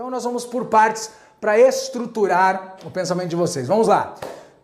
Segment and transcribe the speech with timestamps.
[0.00, 3.68] Então nós vamos por partes para estruturar o pensamento de vocês.
[3.68, 4.14] Vamos lá.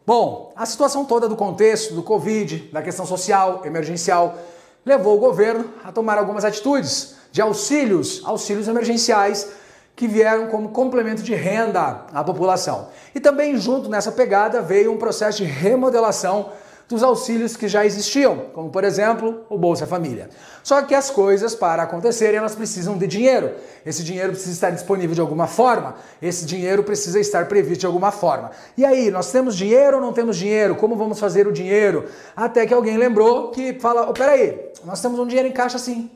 [0.07, 4.35] Bom, a situação toda do contexto do Covid, da questão social, emergencial,
[4.83, 9.51] levou o governo a tomar algumas atitudes de auxílios, auxílios emergenciais
[9.95, 12.89] que vieram como complemento de renda à população.
[13.15, 16.49] E também junto nessa pegada veio um processo de remodelação
[16.89, 20.31] dos auxílios que já existiam, como por exemplo o Bolsa Família.
[20.63, 23.53] Só que as coisas para acontecerem elas precisam de dinheiro.
[23.85, 28.13] Esse dinheiro precisa estar disponível de alguma forma, esse dinheiro precisa estar previsto de alguma
[28.13, 28.53] forma.
[28.77, 30.77] E aí, nós temos dinheiro ou não temos dinheiro?
[30.77, 32.05] Como vamos fazer o dinheiro?
[32.37, 36.11] Até que alguém lembrou que fala: oh, peraí, nós temos um dinheiro em caixa sim.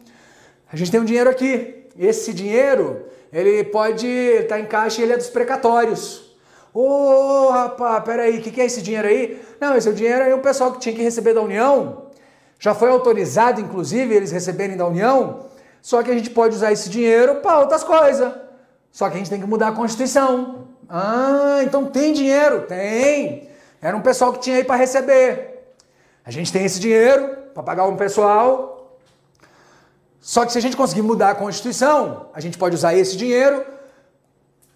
[0.73, 1.87] A gente tem um dinheiro aqui.
[1.99, 6.30] Esse dinheiro, ele pode estar em caixa e ele é dos precatórios.
[6.73, 9.43] Ô, oh, rapaz, peraí, o que, que é esse dinheiro aí?
[9.61, 12.07] Não, esse é o dinheiro aí, o pessoal que tinha que receber da União.
[12.59, 15.47] Já foi autorizado, inclusive, eles receberem da União.
[15.83, 18.33] Só que a gente pode usar esse dinheiro para outras coisas.
[18.93, 20.69] Só que a gente tem que mudar a Constituição.
[20.89, 22.63] Ah, então tem dinheiro?
[22.63, 23.49] Tem.
[23.81, 25.75] Era um pessoal que tinha aí para receber.
[26.25, 28.99] A gente tem esse dinheiro para pagar um pessoal.
[30.21, 33.65] Só que se a gente conseguir mudar a Constituição, a gente pode usar esse dinheiro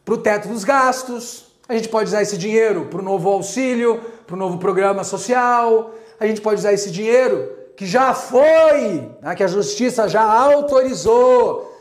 [0.04, 4.00] para o teto dos gastos, a gente pode usar esse dinheiro para o novo auxílio,
[4.26, 5.94] para o novo programa social.
[6.20, 11.74] A gente pode usar esse dinheiro que já foi, né, que a justiça já autorizou,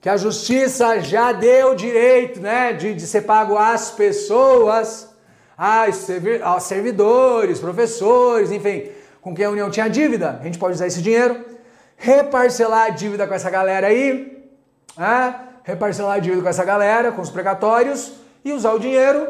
[0.00, 5.08] que a justiça já deu direito né, de, de ser pago às pessoas,
[5.56, 8.88] aos servidores, professores, enfim,
[9.20, 10.38] com quem a União tinha dívida.
[10.40, 11.44] A gente pode usar esse dinheiro,
[11.96, 14.44] reparcelar a dívida com essa galera aí,
[14.96, 18.12] né, reparcelar a dívida com essa galera, com os precatórios
[18.44, 19.28] e usar o dinheiro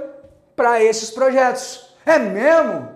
[0.54, 1.94] para esses projetos.
[2.04, 2.88] É mesmo?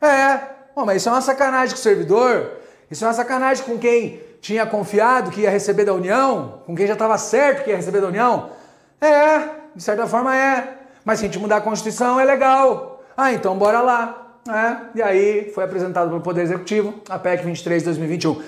[0.00, 0.40] É.
[0.74, 2.52] Bom, mas isso é uma sacanagem com o servidor,
[2.90, 6.86] isso é uma sacanagem com quem tinha confiado que ia receber da União, com quem
[6.86, 8.50] já estava certo que ia receber da União.
[9.00, 9.40] É,
[9.74, 10.78] de certa forma é.
[11.04, 13.02] Mas se a gente mudar a Constituição é legal.
[13.16, 14.38] Ah, então bora lá.
[14.48, 18.42] É, e aí foi apresentado pelo Poder Executivo a PEC 23 de 2021.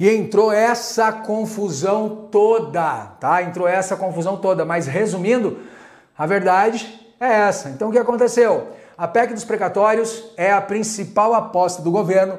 [0.00, 3.42] E entrou essa confusão toda, tá?
[3.42, 4.64] Entrou essa confusão toda.
[4.64, 5.58] Mas resumindo,
[6.18, 7.68] a verdade é essa.
[7.68, 8.72] Então o que aconteceu?
[8.96, 12.38] A PEC dos precatórios é a principal aposta do governo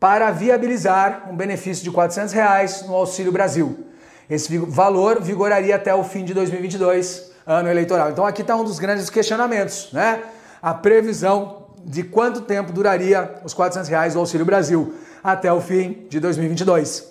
[0.00, 3.86] para viabilizar um benefício de 400 reais no Auxílio Brasil.
[4.28, 8.10] Esse valor vigoraria até o fim de 2022, ano eleitoral.
[8.10, 10.20] Então aqui está um dos grandes questionamentos, né?
[10.60, 16.06] A previsão de quanto tempo duraria os 400 reais do Auxílio Brasil até o fim
[16.08, 17.06] de 2022.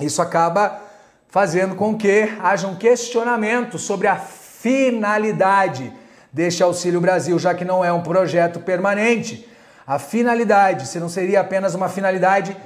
[0.00, 0.80] Isso acaba
[1.28, 4.16] fazendo com que haja um questionamento sobre a
[4.60, 5.92] finalidade
[6.32, 9.48] deste Auxílio Brasil, já que não é um projeto permanente.
[9.86, 12.56] A finalidade, se não seria apenas uma finalidade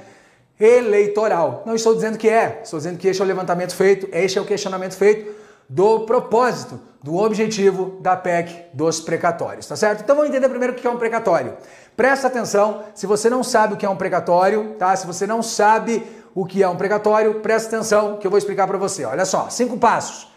[0.59, 1.63] eleitoral.
[1.65, 4.41] Não estou dizendo que é, estou dizendo que este é o levantamento feito, este é
[4.41, 5.31] o questionamento feito
[5.67, 10.01] do propósito, do objetivo da PEC dos precatórios, tá certo?
[10.01, 11.53] Então vamos entender primeiro o que é um precatório.
[11.95, 14.95] Presta atenção, se você não sabe o que é um precatório, tá?
[14.95, 16.03] Se você não sabe
[16.35, 19.05] o que é um precatório, presta atenção que eu vou explicar para você.
[19.05, 20.30] Olha só, cinco passos.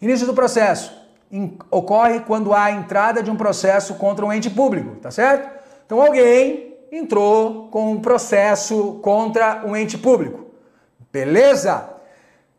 [0.00, 1.04] Início do processo
[1.70, 5.48] ocorre quando há entrada de um processo contra um ente público, tá certo?
[5.84, 10.46] Então alguém entrou com um processo contra um ente público.
[11.12, 11.90] Beleza?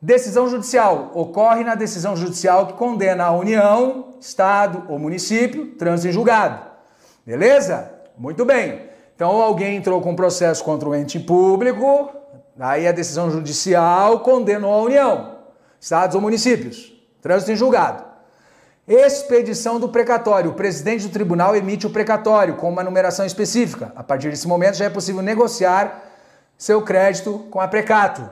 [0.02, 1.12] Decisão judicial.
[1.14, 6.60] Ocorre na decisão judicial que condena a União, Estado ou município, trânsito em julgado.
[7.26, 7.92] Beleza?
[8.18, 8.90] Muito bem.
[9.16, 12.12] Então alguém entrou com um processo contra um ente público,
[12.60, 15.36] aí a decisão judicial condenou a União,
[15.80, 16.95] Estados ou municípios,
[17.26, 18.04] trânsito em julgado.
[18.88, 20.52] Expedição do precatório.
[20.52, 23.92] O presidente do tribunal emite o precatório com uma numeração específica.
[23.96, 26.04] A partir desse momento já é possível negociar
[26.56, 28.30] seu crédito com a precato.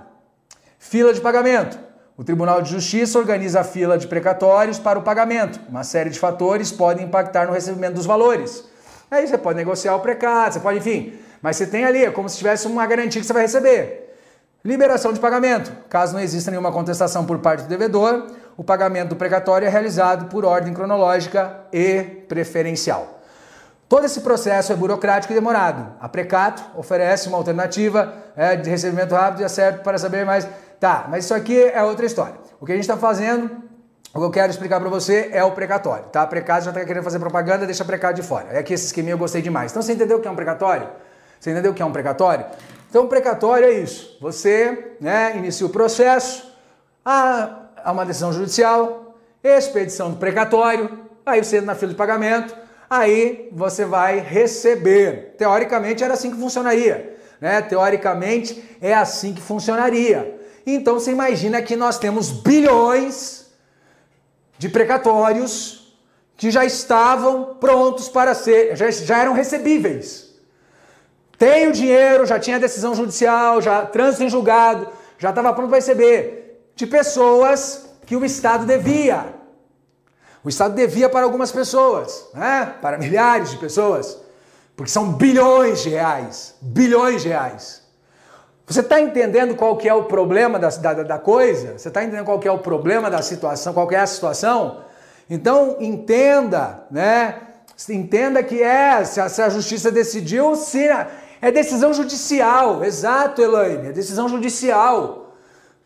[0.77, 1.79] Fila de pagamento.
[2.15, 5.59] O Tribunal de Justiça organiza a fila de precatórios para o pagamento.
[5.67, 8.63] Uma série de fatores podem impactar no recebimento dos valores.
[9.09, 12.29] Aí você pode negociar o precato, você pode, enfim, mas você tem ali, é como
[12.29, 14.15] se tivesse uma garantia que você vai receber.
[14.63, 15.73] Liberação de pagamento.
[15.89, 18.27] Caso não exista nenhuma contestação por parte do devedor,
[18.57, 23.21] o pagamento do precatório é realizado por ordem cronológica e preferencial.
[23.89, 25.93] Todo esse processo é burocrático e demorado.
[25.99, 30.47] A Precato oferece uma alternativa é, de recebimento rápido e acerto para saber mais.
[30.79, 32.35] Tá, mas isso aqui é outra história.
[32.59, 33.51] O que a gente está fazendo,
[34.13, 36.23] o que eu quero explicar para você é o precatório, tá?
[36.23, 38.47] A Precato já está querendo fazer propaganda, deixa a Precato de fora.
[38.51, 39.71] É que esse esqueminha eu gostei demais.
[39.71, 40.87] Então você entendeu o que é um precatório?
[41.39, 42.45] Você entendeu o que é um precatório?
[42.93, 44.15] Então, precatório é isso.
[44.21, 46.55] Você né, inicia o processo,
[47.03, 52.55] a a uma decisão judicial, expedição do precatório, aí você entra na fila de pagamento,
[52.89, 55.35] aí você vai receber.
[55.37, 57.61] Teoricamente era assim que funcionaria, né?
[57.61, 60.39] Teoricamente é assim que funcionaria.
[60.65, 63.47] Então você imagina que nós temos bilhões
[64.57, 65.97] de precatórios
[66.37, 70.33] que já estavam prontos para ser, já, já eram recebíveis.
[71.37, 74.87] Tem o dinheiro, já tinha decisão judicial, já trânsito em julgado,
[75.17, 76.42] já estava pronto para receber
[76.75, 79.33] de pessoas que o Estado devia.
[80.43, 82.75] O Estado devia para algumas pessoas, né?
[82.81, 84.17] para milhares de pessoas,
[84.75, 86.55] porque são bilhões de reais.
[86.61, 87.83] Bilhões de reais.
[88.65, 91.77] Você está entendendo qual que é o problema da, da, da coisa?
[91.77, 94.81] Você está entendendo qual que é o problema da situação, qual que é a situação?
[95.29, 97.41] Então entenda, né?
[97.89, 100.87] Entenda que é, se a, se a justiça decidiu, se
[101.41, 105.22] é decisão judicial, exato, Elaine, é decisão judicial.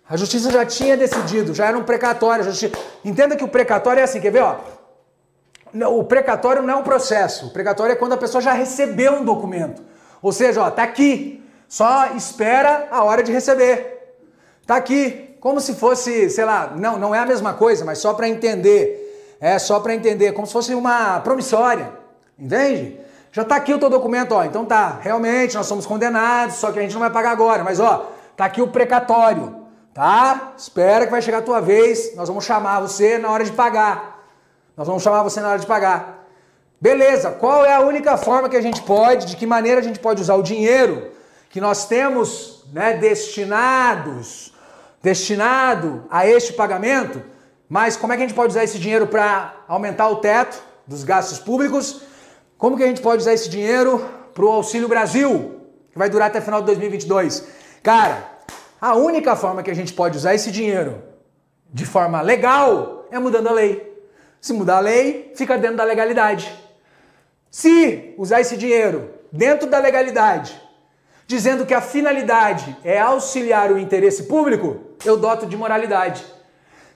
[0.09, 2.43] A justiça já tinha decidido, já era um precatório.
[2.45, 2.77] Justiça...
[3.03, 4.41] Entenda que o precatório é assim, quer ver?
[4.41, 4.55] Ó?
[5.89, 7.47] O precatório não é um processo.
[7.47, 9.83] O precatório é quando a pessoa já recebeu um documento.
[10.21, 11.43] Ou seja, ó, tá aqui.
[11.67, 14.15] Só espera a hora de receber.
[14.65, 15.35] Tá aqui.
[15.41, 19.35] Como se fosse, sei lá, não, não é a mesma coisa, mas só para entender.
[19.39, 21.91] É só para entender, como se fosse uma promissória.
[22.39, 22.99] Entende?
[23.31, 24.43] Já tá aqui o teu documento, ó.
[24.45, 27.79] Então tá, realmente nós somos condenados, só que a gente não vai pagar agora, mas
[27.79, 29.66] ó, tá aqui o precatório
[29.97, 30.53] tá?
[30.55, 34.23] Espera que vai chegar a tua vez, nós vamos chamar você na hora de pagar.
[34.77, 36.23] Nós vamos chamar você na hora de pagar.
[36.79, 39.97] Beleza, qual é a única forma que a gente pode, de que maneira a gente
[39.97, 41.09] pode usar o dinheiro
[41.49, 44.53] que nós temos, né, destinados,
[45.01, 47.19] destinado a este pagamento?
[47.67, 51.03] Mas como é que a gente pode usar esse dinheiro para aumentar o teto dos
[51.03, 52.03] gastos públicos?
[52.55, 55.59] Como que a gente pode usar esse dinheiro para o Auxílio Brasil,
[55.91, 57.47] que vai durar até final de 2022?
[57.81, 58.36] Cara,
[58.79, 61.03] a única forma que a gente pode usar esse dinheiro
[61.73, 63.87] de forma legal é mudando a lei.
[64.39, 66.51] Se mudar a lei, fica dentro da legalidade.
[67.49, 70.61] Se usar esse dinheiro dentro da legalidade,
[71.25, 76.23] dizendo que a finalidade é auxiliar o interesse público, eu doto de moralidade.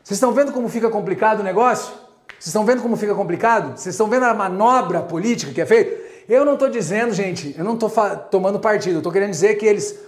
[0.03, 1.93] Vocês estão vendo como fica complicado o negócio?
[2.29, 3.77] Vocês estão vendo como fica complicado?
[3.77, 5.99] Vocês estão vendo a manobra política que é feita?
[6.29, 7.89] Eu não estou dizendo, gente, eu não estou
[8.31, 9.99] tomando partido, eu estou querendo dizer que eles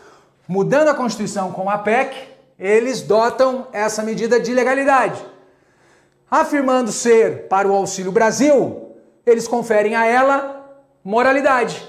[0.47, 2.15] Mudando a Constituição com a PEC,
[2.59, 5.23] eles dotam essa medida de legalidade.
[6.29, 8.91] Afirmando ser para o Auxílio Brasil,
[9.25, 11.87] eles conferem a ela moralidade.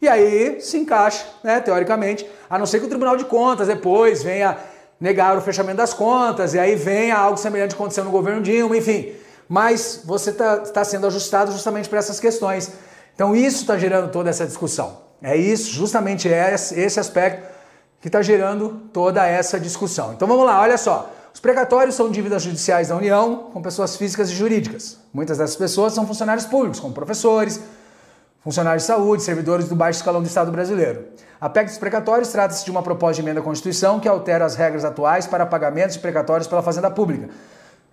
[0.00, 4.22] E aí se encaixa, né, teoricamente, a não ser que o Tribunal de Contas depois
[4.22, 4.58] venha
[4.98, 9.12] negar o fechamento das contas, e aí venha algo semelhante aconteceu no governo Dilma, enfim.
[9.48, 12.72] Mas você está tá sendo ajustado justamente para essas questões.
[13.14, 14.98] Então isso está gerando toda essa discussão.
[15.22, 17.51] É isso, justamente é esse aspecto
[18.02, 20.12] que está gerando toda essa discussão.
[20.12, 21.08] Então vamos lá, olha só.
[21.32, 24.98] Os precatórios são dívidas judiciais da União com pessoas físicas e jurídicas.
[25.14, 27.60] Muitas dessas pessoas são funcionários públicos, como professores,
[28.42, 31.06] funcionários de saúde, servidores do baixo escalão do Estado brasileiro.
[31.40, 34.56] A PEC dos precatórios trata-se de uma proposta de emenda à Constituição que altera as
[34.56, 37.28] regras atuais para pagamentos de precatórios pela Fazenda Pública,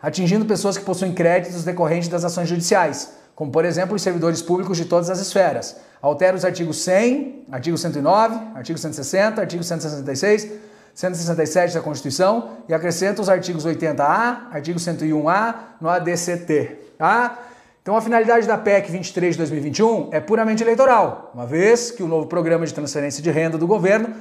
[0.02, 4.76] atingindo pessoas que possuem créditos decorrentes das ações judiciais, como por exemplo os servidores públicos
[4.76, 5.78] de todas as esferas.
[6.02, 10.52] Altera os artigos 100, artigo 109, artigo 160, artigo 166,
[10.94, 16.80] 167 da Constituição e acrescenta os artigos 80A, artigo 101A no ADCT.
[16.98, 17.40] Tá?
[17.82, 22.10] Então a finalidade da PEC 23 de 2021 é puramente eleitoral, uma vez que o
[22.10, 24.14] novo programa de transferência de renda do governo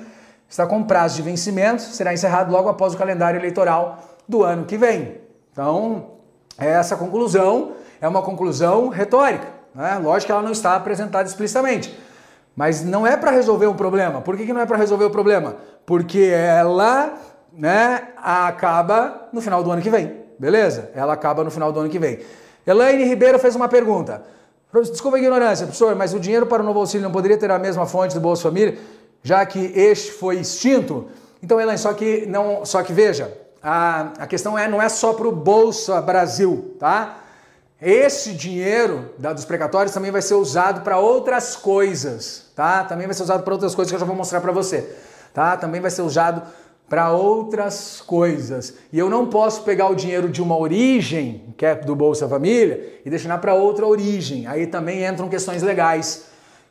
[0.49, 4.79] está com prazo de vencimento, será encerrado logo após o calendário eleitoral do ano que
[4.79, 5.17] vem.
[5.50, 6.12] Então,
[6.56, 9.49] essa conclusão é uma conclusão retórica.
[9.75, 9.99] Né?
[10.02, 11.97] Lógico que ela não está apresentada explicitamente.
[12.55, 14.21] Mas não é para resolver um problema.
[14.21, 15.57] Por que, que não é para resolver o problema?
[15.87, 17.14] Porque ela
[17.52, 20.25] né, acaba no final do ano que vem.
[20.38, 20.90] Beleza?
[20.95, 22.19] Ela acaba no final do ano que vem.
[22.67, 24.23] Elaine Ribeiro fez uma pergunta.
[24.83, 27.59] Desculpa a ignorância, professor, mas o dinheiro para o novo auxílio não poderia ter a
[27.59, 28.76] mesma fonte do Bolsa Família,
[29.23, 31.09] já que este foi extinto?
[31.43, 35.14] Então, Elaine, só que não, só que veja, a, a questão é não é só
[35.14, 37.17] para o Bolsa Brasil, tá?
[37.80, 42.82] Esse dinheiro dos precatórios também vai ser usado para outras coisas, tá?
[42.82, 44.97] Também vai ser usado para outras coisas que eu já vou mostrar para você,
[45.32, 45.56] tá?
[45.56, 46.42] Também vai ser usado
[46.88, 48.75] para outras coisas.
[48.92, 53.00] E eu não posso pegar o dinheiro de uma origem, que é do Bolsa Família,
[53.04, 54.47] e destinar para outra origem.
[54.49, 56.25] Aí também entram questões legais.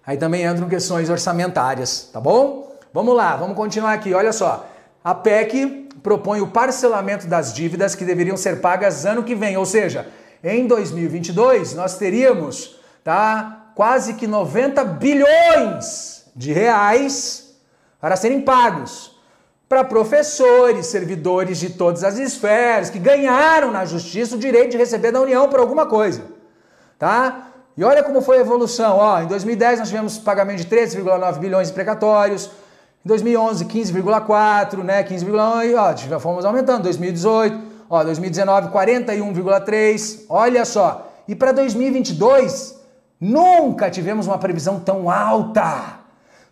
[0.06, 2.76] Aí também entram questões orçamentárias, tá bom?
[2.94, 4.14] Vamos lá, vamos continuar aqui.
[4.14, 4.68] Olha só.
[5.04, 9.66] A PEC propõe o parcelamento das dívidas que deveriam ser pagas ano que vem, ou
[9.66, 10.08] seja,
[10.44, 17.56] em 2022 nós teríamos tá, quase que 90 bilhões de reais
[18.00, 19.18] para serem pagos
[19.68, 25.12] para professores, servidores de todas as esferas que ganharam na justiça o direito de receber
[25.12, 26.24] da União por alguma coisa,
[26.98, 27.50] tá?
[27.76, 31.68] E olha como foi a evolução, ó, em 2010 nós tivemos pagamento de 13,9 bilhões
[31.68, 32.50] de precatórios,
[33.06, 41.12] em 2011 15,4, né, 15,1, ó, fomos aumentando, 2018 ó, 2019 41,3, olha só.
[41.28, 42.76] E para 2022
[43.20, 46.00] nunca tivemos uma previsão tão alta.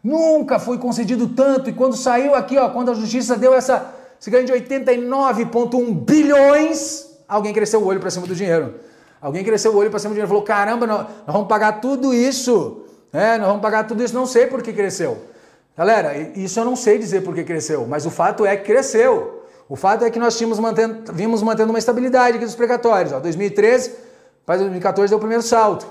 [0.04, 4.30] Nunca foi concedido tanto e quando saiu aqui, ó, quando a justiça deu essa esse
[4.30, 8.76] ganho de 89,1 bilhões, alguém cresceu o olho para cima do dinheiro.
[9.22, 11.82] Alguém cresceu o olho para cima do dinheiro e falou: caramba, nós, nós, vamos pagar
[11.82, 12.86] tudo isso.
[13.12, 14.14] É, nós vamos pagar tudo isso.
[14.14, 15.18] Não sei por que cresceu.
[15.78, 19.35] Galera, isso eu não sei dizer por que cresceu, mas o fato é que cresceu.
[19.68, 23.12] O fato é que nós tínhamos mantendo, vimos mantendo uma estabilidade aqui dos precatórios.
[23.12, 24.06] Ó, 2013
[24.46, 25.88] para 2014 deu o primeiro salto.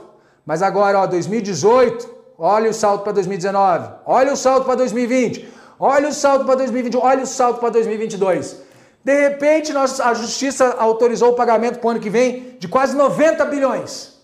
[0.46, 3.88] Mas agora, ó, 2018, olha o salto para 2019.
[4.06, 5.52] Olha o salto para 2020.
[5.78, 8.62] Olha o salto para 2021, olha o salto para 2022.
[9.02, 12.96] De repente, nós, a justiça autorizou o pagamento para o ano que vem de quase
[12.96, 14.14] 90 bilhões.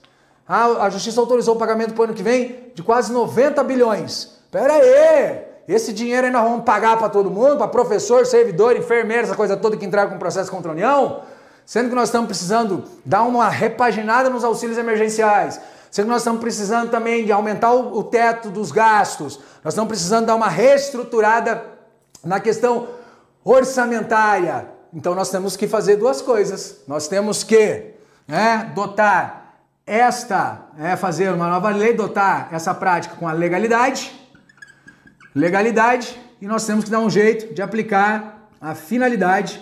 [0.47, 4.38] A, a justiça autorizou o pagamento para o ano que vem de quase 90 bilhões.
[4.50, 5.50] Pera aí!
[5.69, 9.57] Esse dinheiro aí nós vamos pagar para todo mundo, para professor, servidor, enfermeiro, essa coisa
[9.57, 11.23] toda que entraram com processo contra a União?
[11.64, 15.61] Sendo que nós estamos precisando dar uma repaginada nos auxílios emergenciais.
[15.90, 19.38] Sendo que nós estamos precisando também de aumentar o teto dos gastos.
[19.62, 21.64] Nós estamos precisando dar uma reestruturada
[22.25, 22.88] na questão
[23.45, 24.69] orçamentária.
[24.93, 26.79] Então nós temos que fazer duas coisas.
[26.87, 27.95] Nós temos que
[28.26, 29.40] né, dotar
[29.87, 34.12] esta, é, fazer uma nova lei, dotar essa prática com a legalidade,
[35.34, 39.60] legalidade, e nós temos que dar um jeito de aplicar a finalidade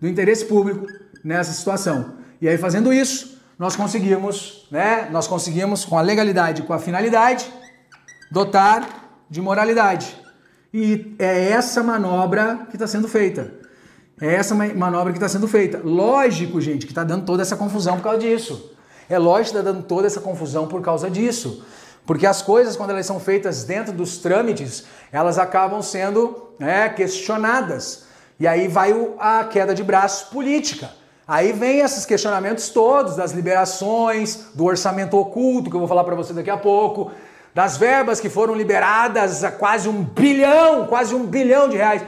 [0.00, 0.86] do interesse público
[1.24, 2.14] nessa situação.
[2.40, 7.50] E aí fazendo isso, nós conseguimos, né, nós conseguimos com a legalidade, com a finalidade,
[8.30, 10.16] dotar de moralidade.
[10.72, 13.54] E é essa manobra que está sendo feita.
[14.20, 15.80] É essa manobra que está sendo feita.
[15.82, 18.72] Lógico, gente, que está dando toda essa confusão por causa disso.
[19.08, 21.64] É lógico que está dando toda essa confusão por causa disso.
[22.06, 28.04] Porque as coisas, quando elas são feitas dentro dos trâmites, elas acabam sendo né, questionadas.
[28.38, 30.90] E aí vai a queda de braço política.
[31.26, 36.14] Aí vem esses questionamentos todos das liberações, do orçamento oculto, que eu vou falar para
[36.14, 37.10] você daqui a pouco,
[37.52, 42.02] das verbas que foram liberadas, a quase um bilhão, quase um bilhão de reais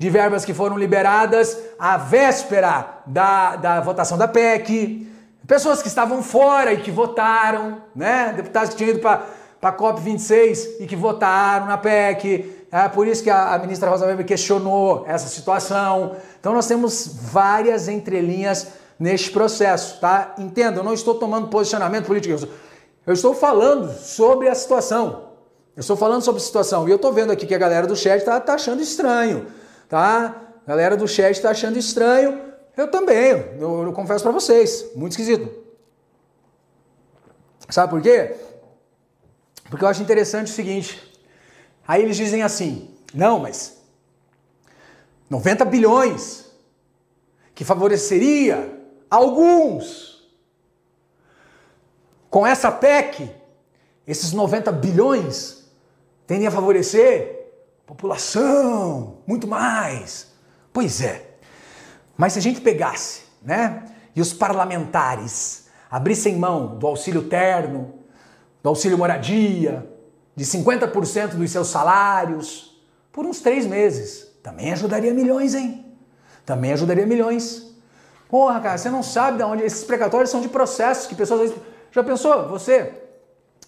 [0.00, 5.06] de verbas que foram liberadas à véspera da, da votação da PEC,
[5.46, 8.32] pessoas que estavam fora e que votaram, né?
[8.34, 9.26] Deputados que tinham ido para
[9.62, 12.66] a COP26 e que votaram na PEC.
[12.72, 16.16] É por isso que a, a ministra Rosa Weber questionou essa situação.
[16.38, 20.34] Então nós temos várias entrelinhas neste processo, tá?
[20.38, 22.48] Entenda, eu não estou tomando posicionamento político.
[23.06, 25.30] Eu estou falando sobre a situação.
[25.76, 26.86] Eu estou falando sobre a situação.
[26.86, 29.46] E eu estou vendo aqui que a galera do chat está tá achando estranho.
[29.88, 30.36] Tá?
[30.66, 32.40] A galera do chat está achando estranho.
[32.76, 33.56] Eu também.
[33.58, 34.86] Eu, eu confesso para vocês.
[34.94, 35.50] Muito esquisito.
[37.68, 38.34] Sabe por quê?
[39.70, 41.00] Porque eu acho interessante o seguinte.
[41.86, 43.80] Aí eles dizem assim: não, mas
[45.30, 46.50] 90 bilhões
[47.54, 50.28] que favoreceria alguns
[52.28, 53.30] com essa PEC,
[54.06, 55.68] esses 90 bilhões
[56.26, 57.52] tendem a favorecer
[57.84, 60.32] a população, muito mais.
[60.72, 61.30] Pois é.
[62.16, 63.84] Mas se a gente pegasse, né,
[64.14, 67.99] e os parlamentares abrissem mão do auxílio terno,
[68.62, 69.86] do auxílio moradia,
[70.34, 72.80] de 50% dos seus salários,
[73.12, 75.84] por uns três meses, também ajudaria milhões, hein?
[76.46, 77.74] Também ajudaria milhões.
[78.28, 81.52] Porra, cara, você não sabe de onde esses precatórios são de processos que pessoas
[81.90, 82.48] já pensou?
[82.48, 82.94] Você,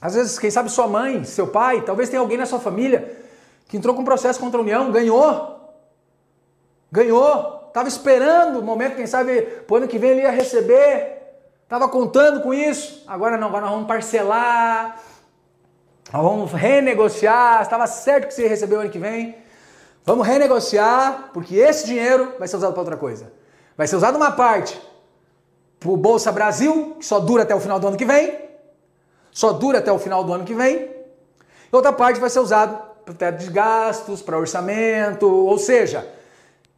[0.01, 3.21] às vezes, quem sabe sua mãe, seu pai, talvez tenha alguém na sua família
[3.69, 5.59] que entrou com um processo contra a União, ganhou.
[6.91, 7.65] Ganhou.
[7.69, 11.22] Estava esperando o momento, quem sabe, para o ano que vem ele ia receber.
[11.73, 13.03] Estava contando com isso.
[13.07, 15.01] Agora não, agora nós vamos parcelar.
[16.13, 17.63] Nós vamos renegociar.
[17.63, 19.39] Estava certo que você ia receber o ano que vem.
[20.05, 23.33] Vamos renegociar, porque esse dinheiro vai ser usado para outra coisa.
[23.75, 24.79] Vai ser usado uma parte
[25.81, 28.39] para o Bolsa Brasil, que só dura até o final do ano que vem,
[29.31, 32.75] só dura até o final do ano que vem, e outra parte vai ser usada
[33.03, 36.07] para teto de gastos, para orçamento, ou seja,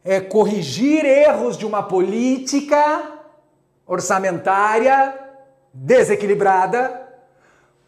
[0.05, 3.14] é corrigir erros de uma política
[3.85, 5.13] orçamentária
[5.73, 7.03] desequilibrada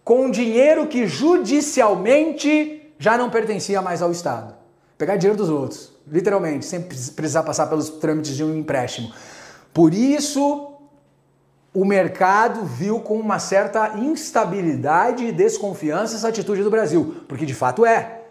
[0.04, 4.56] com dinheiro que judicialmente já não pertencia mais ao Estado.
[4.98, 9.12] Pegar dinheiro dos outros, literalmente, sem precisar passar pelos trâmites de um empréstimo.
[9.74, 10.74] Por isso,
[11.74, 17.54] o mercado viu com uma certa instabilidade e desconfiança essa atitude do Brasil, porque de
[17.54, 18.22] fato é.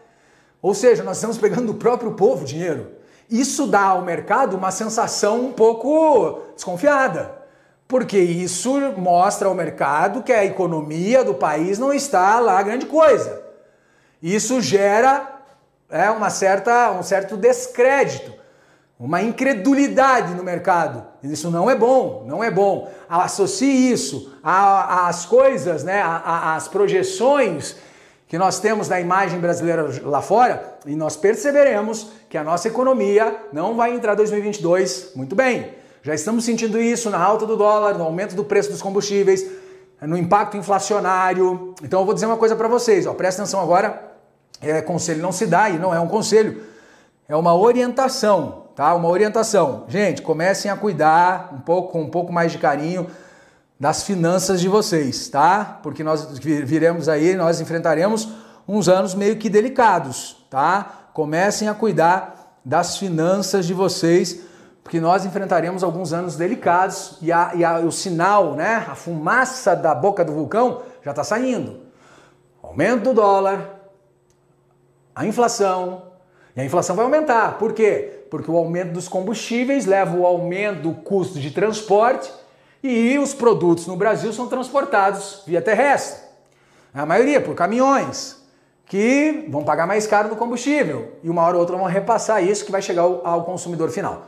[0.60, 2.88] Ou seja, nós estamos pegando do próprio povo dinheiro.
[3.30, 7.45] Isso dá ao mercado uma sensação um pouco desconfiada,
[7.88, 13.42] porque isso mostra ao mercado que a economia do país não está lá grande coisa.
[14.22, 15.40] Isso gera
[15.88, 18.34] é, uma certa, um certo descrédito.
[18.98, 21.04] uma incredulidade no mercado.
[21.22, 22.90] Isso não é bom, não é bom.
[23.08, 27.76] Associe isso às coisas, né, às projeções
[28.26, 33.36] que nós temos da imagem brasileira lá fora e nós perceberemos que a nossa economia
[33.52, 35.74] não vai entrar 2022 muito bem.
[36.06, 39.44] Já estamos sentindo isso na alta do dólar, no aumento do preço dos combustíveis,
[40.00, 41.74] no impacto inflacionário.
[41.82, 44.14] Então eu vou dizer uma coisa para vocês, ó, presta atenção agora.
[44.62, 46.62] É, conselho não se dá e não é um conselho,
[47.28, 48.94] é uma orientação tá?
[48.94, 49.84] Uma orientação.
[49.88, 53.08] Gente, comecem a cuidar um pouco com um pouco mais de carinho
[53.80, 55.80] das finanças de vocês, tá?
[55.82, 58.28] Porque nós viremos aí, nós enfrentaremos
[58.68, 61.08] uns anos meio que delicados, tá?
[61.14, 64.40] Comecem a cuidar das finanças de vocês,
[64.86, 68.86] porque nós enfrentaremos alguns anos delicados e, a, e a, o sinal, né?
[68.88, 71.80] A fumaça da boca do vulcão já está saindo.
[72.62, 73.80] Aumento do dólar,
[75.12, 76.12] a inflação,
[76.54, 77.58] e a inflação vai aumentar.
[77.58, 78.16] Por quê?
[78.30, 82.32] porque o aumento dos combustíveis leva ao aumento do custo de transporte
[82.82, 86.24] e os produtos no Brasil são transportados via terrestre.
[86.92, 88.36] A maioria por caminhões,
[88.86, 92.64] que vão pagar mais caro no combustível e uma hora ou outra vão repassar isso
[92.64, 94.26] que vai chegar ao, consumidor final.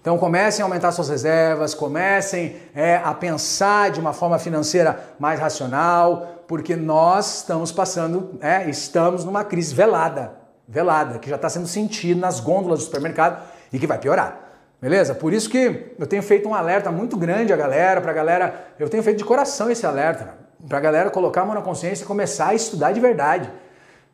[0.00, 5.38] Então comecem a aumentar suas reservas, comecem é, a pensar de uma forma financeira mais
[5.38, 10.40] racional, porque nós estamos passando, é, estamos numa crise velada
[10.70, 13.42] velada, que já está sendo sentido nas gôndolas do supermercado
[13.72, 14.48] e que vai piorar.
[14.80, 15.14] Beleza?
[15.14, 18.64] Por isso que eu tenho feito um alerta muito grande à galera, para a galera,
[18.78, 20.34] eu tenho feito de coração esse alerta,
[20.66, 23.50] para a galera colocar a mão na consciência e começar a estudar de verdade.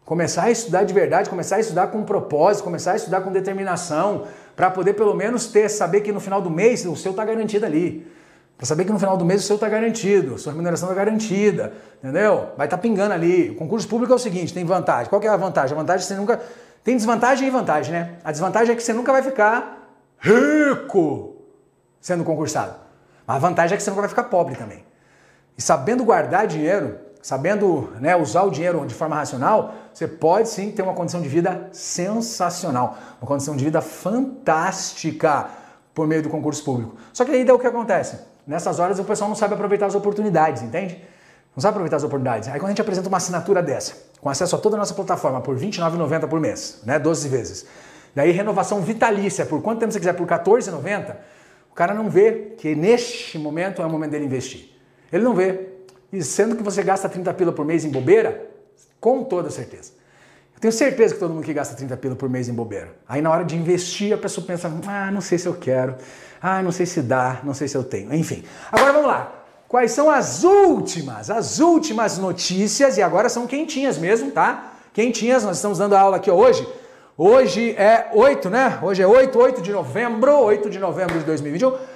[0.05, 4.25] Começar a estudar de verdade, começar a estudar com propósito, começar a estudar com determinação,
[4.57, 7.67] para poder pelo menos ter, saber que no final do mês o seu está garantido
[7.67, 8.11] ali.
[8.57, 11.75] Para saber que no final do mês o seu está garantido, sua remuneração está garantida,
[12.03, 12.53] entendeu?
[12.57, 13.51] Vai estar tá pingando ali.
[13.51, 15.11] O concurso público é o seguinte, tem vantagem.
[15.11, 15.77] Qual que é a vantagem?
[15.77, 16.41] A vantagem é que você nunca...
[16.83, 18.15] Tem desvantagem e vantagem, né?
[18.25, 21.37] A desvantagem é que você nunca vai ficar rico
[22.01, 22.77] sendo concursado.
[23.29, 24.85] A vantagem é que você nunca vai ficar pobre também.
[25.59, 30.71] E sabendo guardar dinheiro, sabendo né, usar o dinheiro de forma racional, você pode sim
[30.71, 35.49] ter uma condição de vida sensacional, uma condição de vida fantástica
[35.93, 36.95] por meio do concurso público.
[37.13, 38.21] Só que aí daí o que acontece?
[38.47, 41.03] Nessas horas o pessoal não sabe aproveitar as oportunidades, entende?
[41.57, 42.49] Não sabe aproveitar as oportunidades.
[42.49, 45.41] Aí quando a gente apresenta uma assinatura dessa, com acesso a toda a nossa plataforma
[45.41, 46.97] por R$ 29,90 por mês, né?
[46.97, 47.67] 12 vezes.
[48.15, 51.17] Daí renovação vitalícia, por quanto tempo você quiser, por R$ 14,90,
[51.73, 54.77] o cara não vê que neste momento é o momento dele investir.
[55.13, 55.66] Ele não vê.
[56.13, 58.49] E sendo que você gasta 30 pila por mês em bobeira,
[59.01, 59.93] com toda certeza.
[60.55, 62.95] Eu tenho certeza que todo mundo que gasta 30 pila por mês em bobeira.
[63.07, 65.97] Aí na hora de investir, a pessoa pensa, ah, não sei se eu quero.
[66.41, 68.15] Ah, não sei se dá, não sei se eu tenho.
[68.15, 68.43] Enfim.
[68.73, 69.33] Agora vamos lá.
[69.69, 74.73] Quais são as últimas, as últimas notícias, e agora são quentinhas mesmo, tá?
[74.95, 76.67] Quentinhas, nós estamos dando aula aqui hoje.
[77.19, 78.79] Hoje é 8, né?
[78.81, 81.96] Hoje é 8, 8 de novembro, 8 de novembro de 2021.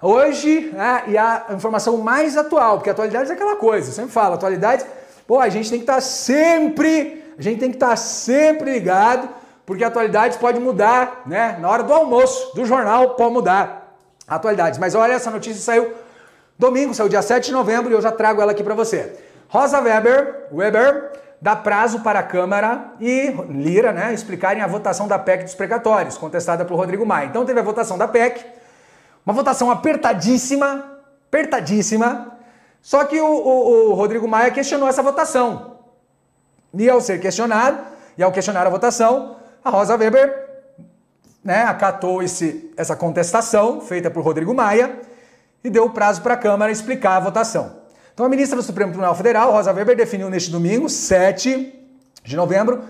[0.00, 4.12] Hoje, né, e a informação mais atual, porque a atualidade é aquela coisa, eu sempre
[4.12, 4.84] falo, atualidade,
[5.26, 8.72] pô, a gente tem que estar tá sempre, a gente tem que estar tá sempre
[8.72, 9.28] ligado,
[9.64, 11.56] porque a atualidade pode mudar, né?
[11.60, 14.78] Na hora do almoço, do jornal, pode mudar atualidades.
[14.78, 15.92] Mas olha, essa notícia saiu
[16.56, 19.16] domingo, saiu dia 7 de novembro e eu já trago ela aqui para você.
[19.48, 25.18] Rosa Weber, Weber dá prazo para a Câmara e Lira né, explicarem a votação da
[25.18, 27.26] PEC dos precatórios, contestada por Rodrigo Maia.
[27.26, 28.44] Então teve a votação da PEC,
[29.26, 32.38] uma votação apertadíssima, apertadíssima,
[32.80, 35.78] só que o, o, o Rodrigo Maia questionou essa votação.
[36.72, 37.78] E ao ser questionado,
[38.16, 40.46] e ao questionar a votação, a Rosa Weber
[41.42, 45.00] né, acatou esse, essa contestação feita por Rodrigo Maia
[45.64, 47.76] e deu prazo para a Câmara explicar a votação.
[48.14, 51.74] Então, a ministra do Supremo Tribunal Federal, Rosa Weber, definiu neste domingo, 7
[52.22, 52.82] de novembro,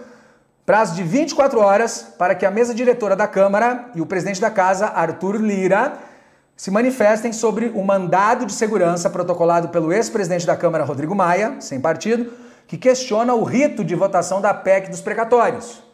[0.65, 4.51] prazo de 24 horas para que a mesa diretora da Câmara e o presidente da
[4.51, 5.95] Casa, Arthur Lira,
[6.57, 11.79] se manifestem sobre o mandado de segurança protocolado pelo ex-presidente da Câmara, Rodrigo Maia, sem
[11.79, 12.33] partido,
[12.67, 15.85] que questiona o rito de votação da PEC dos precatórios.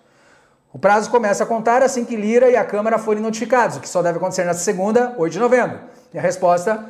[0.73, 3.89] O prazo começa a contar assim que Lira e a Câmara forem notificados, o que
[3.89, 5.81] só deve acontecer nesta segunda, 8 de novembro.
[6.15, 6.83] E a resposta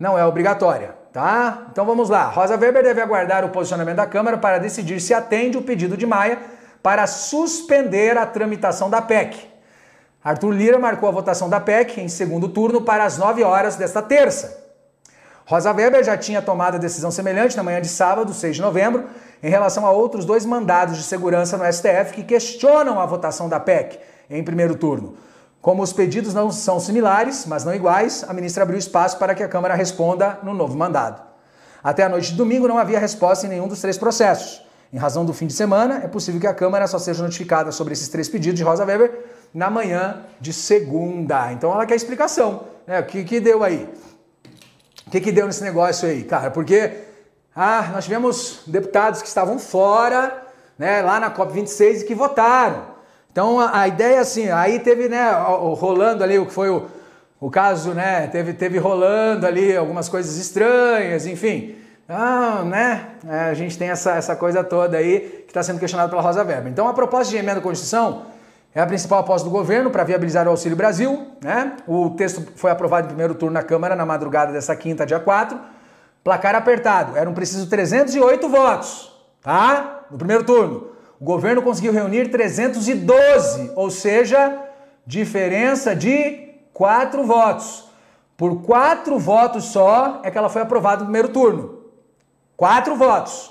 [0.00, 1.66] não é obrigatória, tá?
[1.70, 2.24] Então vamos lá.
[2.24, 6.06] Rosa Weber deve aguardar o posicionamento da Câmara para decidir se atende o pedido de
[6.06, 6.38] Maia
[6.82, 9.57] para suspender a tramitação da PEC.
[10.22, 14.02] Arthur Lira marcou a votação da PEC em segundo turno para as 9 horas desta
[14.02, 14.66] terça.
[15.46, 19.04] Rosa Weber já tinha tomado a decisão semelhante na manhã de sábado, 6 de novembro,
[19.42, 23.60] em relação a outros dois mandados de segurança no STF que questionam a votação da
[23.60, 25.14] PEC em primeiro turno.
[25.62, 29.42] Como os pedidos não são similares, mas não iguais, a ministra abriu espaço para que
[29.42, 31.22] a Câmara responda no novo mandado.
[31.82, 34.62] Até a noite de domingo não havia resposta em nenhum dos três processos.
[34.92, 37.92] Em razão do fim de semana, é possível que a Câmara só seja notificada sobre
[37.92, 41.52] esses três pedidos de Rosa Weber na manhã de segunda.
[41.52, 42.64] Então ela quer explicação.
[42.86, 43.00] Né?
[43.00, 43.88] O que, que deu aí?
[45.06, 46.50] O que, que deu nesse negócio aí, cara?
[46.50, 46.92] Porque
[47.54, 50.46] ah, nós tivemos deputados que estavam fora,
[50.78, 52.82] né, lá na COP26 e que votaram.
[53.32, 55.30] Então a, a ideia é assim, aí teve, né,
[55.76, 56.86] rolando ali o que foi o,
[57.40, 61.74] o caso, né, teve, teve rolando ali algumas coisas estranhas, enfim.
[62.08, 63.06] Ah, né?
[63.28, 66.42] É, a gente tem essa, essa coisa toda aí que está sendo questionada pela Rosa
[66.42, 66.72] Weber.
[66.72, 68.22] Então, a proposta de emenda à Constituição
[68.78, 71.32] é a principal aposta do governo para viabilizar o Auxílio Brasil.
[71.42, 71.72] Né?
[71.84, 75.58] O texto foi aprovado em primeiro turno na Câmara na madrugada dessa quinta, dia 4.
[76.22, 77.16] Placar apertado.
[77.16, 79.12] Eram precisos 308 votos,
[79.42, 80.04] tá?
[80.08, 80.92] No primeiro turno.
[81.18, 84.56] O governo conseguiu reunir 312, ou seja,
[85.04, 87.90] diferença de 4 votos.
[88.36, 91.82] Por 4 votos só é que ela foi aprovada no primeiro turno.
[92.56, 93.50] Quatro votos.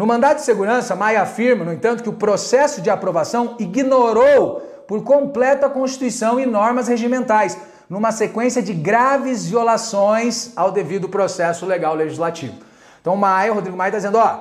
[0.00, 5.04] No mandato de segurança, Maia afirma, no entanto, que o processo de aprovação ignorou por
[5.04, 11.94] completo a Constituição e normas regimentais, numa sequência de graves violações ao devido processo legal
[11.94, 12.54] legislativo.
[12.98, 14.40] Então, Maia, o Rodrigo Maia está dizendo, ó,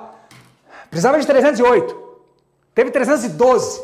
[0.90, 1.94] precisava de 308,
[2.74, 3.84] teve 312,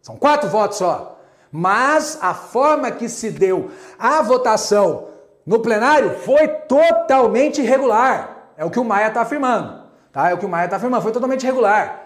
[0.00, 1.18] são quatro votos só.
[1.50, 5.08] Mas a forma que se deu a votação
[5.44, 8.52] no plenário foi totalmente irregular.
[8.56, 9.85] É o que o Maia está afirmando.
[10.16, 10.30] Tá?
[10.30, 11.02] É o que o Maia está afirmando.
[11.02, 12.04] Foi totalmente irregular.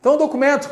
[0.00, 0.68] Então o documento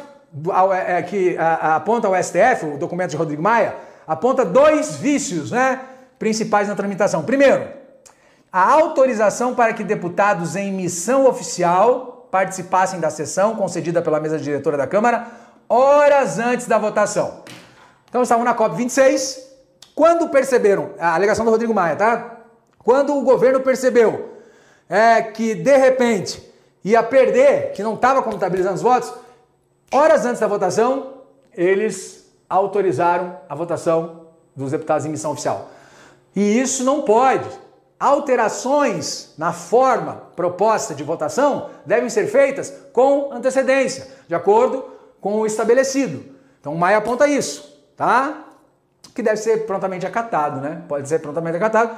[0.74, 5.82] é, é, que aponta ao STF, o documento de Rodrigo Maia, aponta dois vícios né,
[6.18, 7.22] principais na tramitação.
[7.22, 7.68] Primeiro,
[8.52, 14.76] a autorização para que deputados em missão oficial participassem da sessão concedida pela mesa diretora
[14.76, 15.28] da Câmara
[15.68, 17.44] horas antes da votação.
[18.08, 19.48] Então estavam na COP 26.
[19.94, 22.38] Quando perceberam, a alegação do Rodrigo Maia, tá?
[22.80, 24.38] Quando o governo percebeu
[24.88, 26.49] é, que de repente
[26.84, 29.12] ia perder, que não estava contabilizando os votos,
[29.92, 31.14] horas antes da votação,
[31.54, 35.70] eles autorizaram a votação dos deputados em missão oficial.
[36.34, 37.48] E isso não pode.
[37.98, 44.84] Alterações na forma proposta de votação devem ser feitas com antecedência, de acordo
[45.20, 46.24] com o estabelecido.
[46.60, 48.44] Então o Maia aponta isso, tá?
[49.14, 50.82] Que deve ser prontamente acatado, né?
[50.88, 51.96] Pode ser prontamente acatado.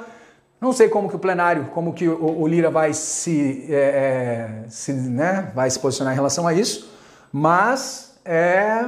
[0.63, 4.69] Não sei como que o plenário, como que o, o Lira vai se, é, é,
[4.69, 6.89] se, né, vai se posicionar em relação a isso,
[7.33, 8.85] mas é,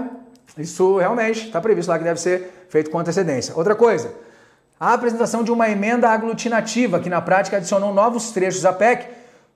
[0.56, 3.56] isso realmente está previsto lá que deve ser feito com antecedência.
[3.56, 4.14] Outra coisa,
[4.78, 9.08] a apresentação de uma emenda aglutinativa, que na prática adicionou novos trechos à PEC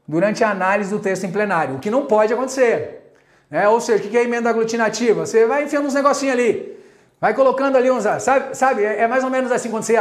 [0.05, 3.13] durante a análise do texto em plenário, o que não pode acontecer.
[3.49, 3.69] Né?
[3.69, 5.25] Ou seja, o que é emenda aglutinativa?
[5.25, 6.77] Você vai enfiando uns negocinhos ali,
[7.21, 8.03] vai colocando ali uns.
[8.19, 9.95] Sabe, sabe é mais ou menos assim quando você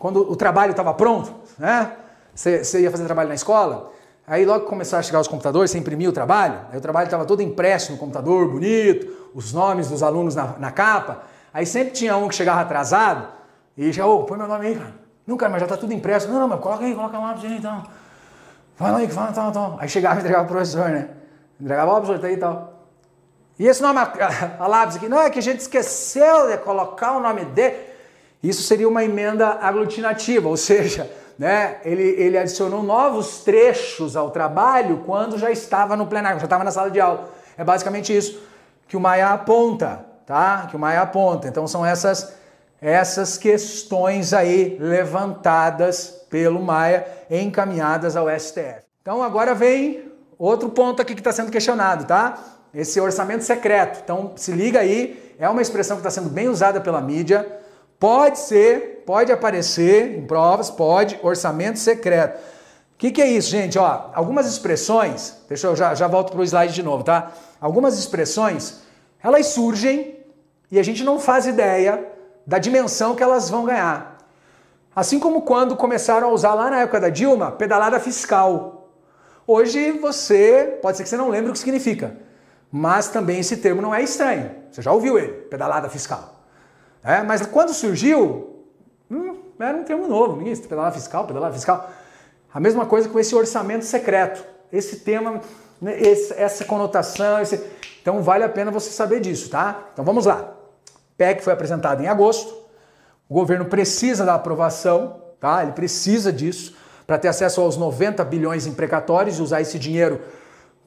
[0.00, 1.92] quando o trabalho estava pronto, né?
[2.34, 3.92] Você, ia fazer trabalho na escola,
[4.26, 7.26] aí logo começaram a chegar os computadores, você imprimia o trabalho, aí o trabalho estava
[7.26, 12.16] todo impresso no computador, bonito, os nomes dos alunos na, na capa, aí sempre tinha
[12.16, 13.28] um que chegava atrasado
[13.76, 14.94] e já, ô, põe meu nome aí, cara.
[15.26, 16.28] Não, cara, mas já está tudo impresso.
[16.28, 17.82] Não, não, mas coloca aí, coloca lá, então.
[18.76, 19.76] Fala aí, fala, tal, tal.
[19.78, 21.10] Aí chegava e entregava pro professor, né?
[21.60, 22.72] Entregava, ó, professor, tá aí e tal.
[23.58, 24.10] E esse nome, a,
[24.58, 27.89] a lápis aqui, não, é que a gente esqueceu de colocar o nome dele.
[28.42, 35.02] Isso seria uma emenda aglutinativa, ou seja, né, ele, ele adicionou novos trechos ao trabalho
[35.04, 37.30] quando já estava no plenário, já estava na sala de aula.
[37.56, 38.40] É basicamente isso
[38.88, 40.66] que o Maia aponta, tá?
[40.68, 41.48] Que o Maia aponta.
[41.48, 42.40] Então são essas
[42.80, 48.82] essas questões aí levantadas pelo Maia encaminhadas ao STF.
[49.02, 52.38] Então agora vem outro ponto aqui que está sendo questionado, tá?
[52.72, 54.00] Esse orçamento secreto.
[54.02, 57.46] Então se liga aí, é uma expressão que está sendo bem usada pela mídia.
[58.00, 62.38] Pode ser, pode aparecer em provas, pode, orçamento secreto.
[62.94, 63.78] O que, que, é isso, gente?
[63.78, 67.30] Ó, algumas expressões, deixa eu já, já volto para o slide de novo, tá?
[67.60, 68.80] Algumas expressões,
[69.22, 70.18] elas surgem
[70.70, 72.06] e a gente não faz ideia
[72.46, 74.16] da dimensão que elas vão ganhar.
[74.96, 78.88] Assim como quando começaram a usar lá na época da Dilma, pedalada fiscal.
[79.46, 82.16] Hoje você, pode ser que você não lembre o que significa,
[82.72, 84.52] mas também esse termo não é estranho.
[84.70, 86.39] Você já ouviu ele, pedalada fiscal.
[87.02, 88.64] É, mas quando surgiu,
[89.10, 91.90] hum, era um termo novo, ninguém pedalar fiscal, pedalar fiscal.
[92.52, 94.44] A mesma coisa com esse orçamento secreto.
[94.72, 95.40] Esse tema,
[95.80, 97.62] né, esse, essa conotação, esse...
[98.00, 99.88] então vale a pena você saber disso, tá?
[99.92, 100.54] Então vamos lá.
[101.16, 102.54] PEC foi apresentado em agosto.
[103.28, 105.62] O governo precisa da aprovação, tá?
[105.62, 110.20] Ele precisa disso para ter acesso aos 90 bilhões em precatórios e usar esse dinheiro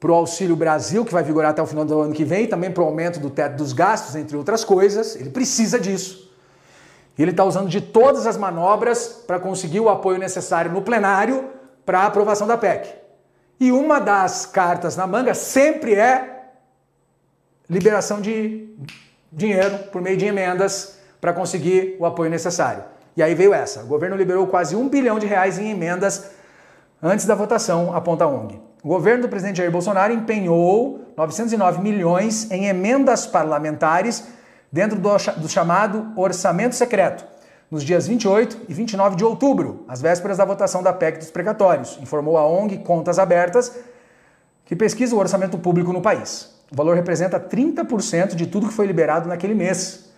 [0.04, 2.70] para o Auxílio Brasil, que vai vigorar até o final do ano que vem, também
[2.70, 5.16] para o aumento do teto dos gastos, entre outras coisas.
[5.16, 6.30] Ele precisa disso.
[7.18, 11.48] Ele está usando de todas as manobras para conseguir o apoio necessário no plenário
[11.86, 12.86] para a aprovação da PEC.
[13.58, 16.50] E uma das cartas na manga sempre é
[17.66, 18.76] liberação de
[19.32, 22.84] dinheiro por meio de emendas para conseguir o apoio necessário.
[23.16, 23.82] E aí veio essa.
[23.82, 26.30] O governo liberou quase um bilhão de reais em emendas
[27.02, 28.73] antes da votação, aponta a ONG.
[28.84, 34.24] O governo do presidente Jair Bolsonaro empenhou 909 milhões em emendas parlamentares
[34.70, 37.24] dentro do, do chamado orçamento secreto,
[37.70, 41.98] nos dias 28 e 29 de outubro, às vésperas da votação da PEC dos precatórios,
[42.02, 43.74] informou a ONG Contas Abertas,
[44.66, 46.54] que pesquisa o orçamento público no país.
[46.70, 50.10] O valor representa 30% de tudo que foi liberado naquele mês.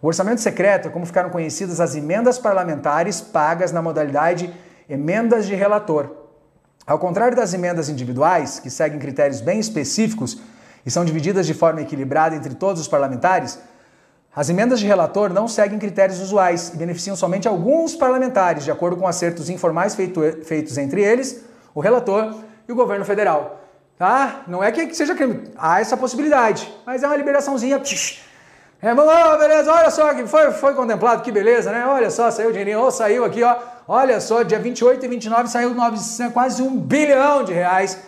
[0.00, 4.50] O orçamento secreto é como ficaram conhecidas as emendas parlamentares pagas na modalidade
[4.88, 6.23] emendas de relator.
[6.86, 10.38] Ao contrário das emendas individuais, que seguem critérios bem específicos
[10.84, 13.58] e são divididas de forma equilibrada entre todos os parlamentares,
[14.36, 18.96] as emendas de relator não seguem critérios usuais e beneficiam somente alguns parlamentares, de acordo
[18.96, 21.42] com acertos informais feito, feitos entre eles,
[21.74, 22.34] o relator
[22.68, 23.60] e o governo federal.
[23.96, 24.42] Tá?
[24.46, 27.80] Não é que seja crime, há essa possibilidade, mas é uma liberaçãozinha.
[28.86, 31.86] É, oh, beleza, olha só que foi, foi contemplado, que beleza, né?
[31.86, 33.56] Olha só, saiu o dinheirinho, oh, saiu aqui, ó.
[33.88, 37.98] Olha só, dia 28 e 29 saiu 900, quase um bilhão de reais,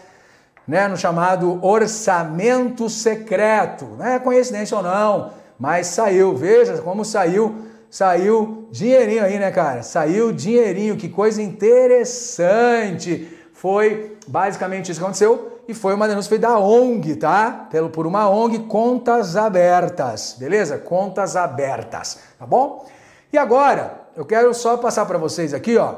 [0.68, 0.86] né?
[0.86, 3.86] No chamado orçamento secreto.
[3.98, 6.36] Não é coincidência ou não mas saiu.
[6.36, 9.82] Veja como saiu, saiu dinheirinho aí, né, cara?
[9.82, 13.28] Saiu dinheirinho, que coisa interessante.
[13.52, 17.66] Foi basicamente isso que aconteceu e foi uma denúncia feita da ONG, tá?
[17.70, 20.78] Pelo, por uma ONG Contas Abertas, beleza?
[20.78, 22.86] Contas Abertas, tá bom?
[23.32, 25.96] E agora, eu quero só passar para vocês aqui, ó,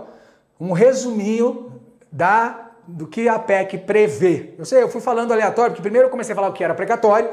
[0.59, 1.73] um resuminho
[2.11, 4.55] da do que a PEC prevê.
[4.57, 6.75] Eu sei, eu fui falando aleatório, porque primeiro eu comecei a falar o que era
[6.75, 7.29] precatório,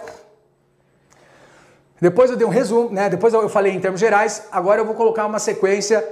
[1.99, 3.09] depois eu dei um resumo, né?
[3.09, 4.47] Depois eu falei em termos gerais.
[4.51, 6.05] Agora eu vou colocar uma sequência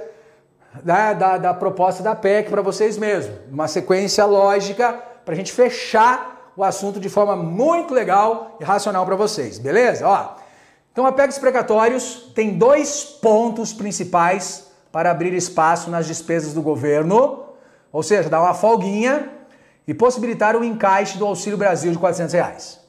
[0.82, 3.36] da, da, da proposta da PEC para vocês mesmos.
[3.50, 9.04] Uma sequência lógica para a gente fechar o assunto de forma muito legal e racional
[9.04, 10.06] para vocês, beleza?
[10.06, 10.34] Ó,
[10.92, 16.62] então a PEC dos precatórios tem dois pontos principais para abrir espaço nas despesas do
[16.62, 17.46] governo,
[17.92, 19.28] ou seja, dar uma folguinha
[19.88, 22.80] e possibilitar o encaixe do Auxílio Brasil de 400 reais.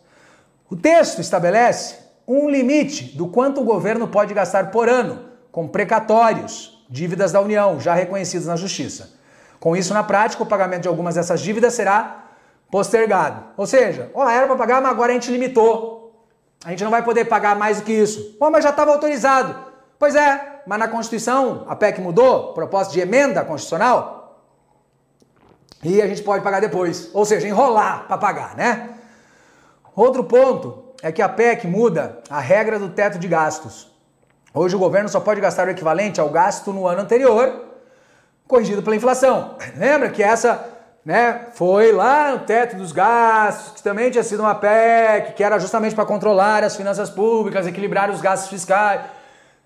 [0.69, 1.95] O texto estabelece
[2.27, 7.79] um limite do quanto o governo pode gastar por ano com precatórios, dívidas da União,
[7.79, 9.15] já reconhecidas na Justiça.
[9.59, 12.24] Com isso, na prática, o pagamento de algumas dessas dívidas será
[12.69, 13.43] postergado.
[13.57, 16.25] Ou seja, ó, era para pagar, mas agora a gente limitou.
[16.63, 18.35] A gente não vai poder pagar mais do que isso.
[18.39, 19.55] Pô, mas já estava autorizado.
[19.99, 24.41] Pois é, mas na Constituição a PEC mudou, proposta de emenda constitucional,
[25.83, 27.09] e a gente pode pagar depois.
[27.13, 28.89] Ou seja, enrolar para pagar, né?
[29.95, 33.91] Outro ponto é que a PEC muda a regra do teto de gastos.
[34.53, 37.65] Hoje o governo só pode gastar o equivalente ao gasto no ano anterior,
[38.47, 39.55] corrigido pela inflação.
[39.77, 40.74] Lembra que essa
[41.05, 45.59] né, foi lá no teto dos gastos, que também tinha sido uma PEC, que era
[45.59, 49.01] justamente para controlar as finanças públicas, equilibrar os gastos fiscais,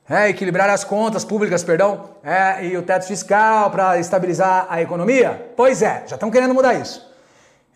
[0.09, 5.51] é, equilibrar as contas públicas, perdão, é, e o teto fiscal para estabilizar a economia?
[5.55, 7.07] Pois é, já estão querendo mudar isso.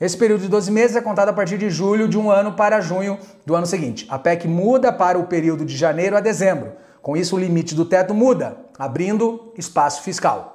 [0.02, 2.82] Esse período de 12 meses é contado a partir de julho de um ano para
[2.82, 4.06] junho do ano seguinte.
[4.10, 6.74] A PEC muda para o período de janeiro a dezembro.
[7.02, 10.53] Com isso, o limite do teto muda, abrindo espaço fiscal.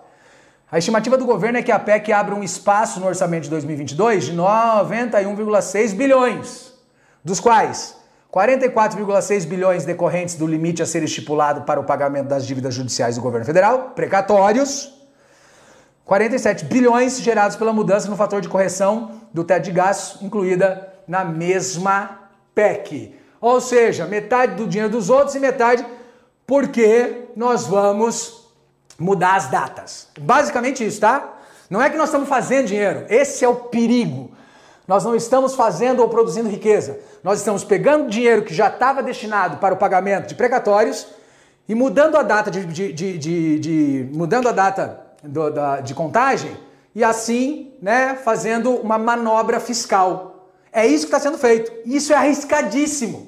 [0.70, 4.26] A estimativa do governo é que a PEC abra um espaço no orçamento de 2022
[4.26, 6.74] de 91,6 bilhões,
[7.24, 7.96] dos quais
[8.30, 13.22] 44,6 bilhões decorrentes do limite a ser estipulado para o pagamento das dívidas judiciais do
[13.22, 14.92] governo federal, precatórios,
[16.04, 21.24] 47 bilhões gerados pela mudança no fator de correção do teto de gastos, incluída na
[21.24, 23.14] mesma PEC.
[23.40, 25.86] Ou seja, metade do dinheiro dos outros e metade
[26.46, 28.47] porque nós vamos
[28.98, 30.08] mudar as datas.
[30.18, 31.36] Basicamente isso, tá?
[31.70, 34.30] Não é que nós estamos fazendo dinheiro, esse é o perigo.
[34.86, 36.98] Nós não estamos fazendo ou produzindo riqueza.
[37.22, 41.06] Nós estamos pegando dinheiro que já estava destinado para o pagamento de precatórios
[41.68, 46.56] e mudando a data de, de, de, de mudando a data do, da, de contagem
[46.94, 50.48] e assim, né, fazendo uma manobra fiscal.
[50.72, 51.70] É isso que está sendo feito.
[51.84, 53.27] Isso é arriscadíssimo.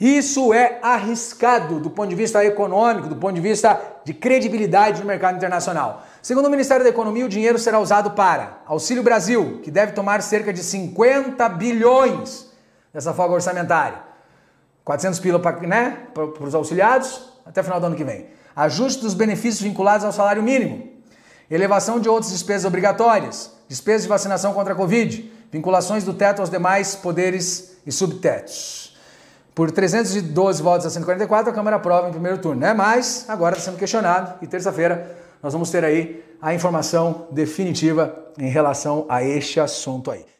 [0.00, 5.06] Isso é arriscado do ponto de vista econômico, do ponto de vista de credibilidade no
[5.06, 6.04] mercado internacional.
[6.22, 10.22] Segundo o Ministério da Economia, o dinheiro será usado para Auxílio Brasil, que deve tomar
[10.22, 12.50] cerca de 50 bilhões
[12.94, 13.98] dessa folga orçamentária.
[14.84, 15.98] 400 pila para né,
[16.40, 18.28] os auxiliados até o final do ano que vem.
[18.56, 20.90] Ajuste dos benefícios vinculados ao salário mínimo
[21.50, 26.50] elevação de outras despesas obrigatórias, despesas de vacinação contra a Covid, vinculações do teto aos
[26.50, 28.89] demais poderes e subtetos.
[29.54, 32.72] Por 312 votos a 144, a Câmara aprova em primeiro turno, né?
[32.72, 38.48] Mas agora está sendo questionado e terça-feira nós vamos ter aí a informação definitiva em
[38.48, 40.30] relação a este assunto aí.